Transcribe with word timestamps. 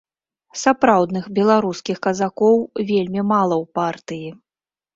Сапраўдных 0.61 1.27
беларускіх 1.41 1.97
казакоў 2.07 2.57
вельмі 2.89 3.21
мала 3.35 3.55
ў 3.63 3.65
партыі. 3.81 4.29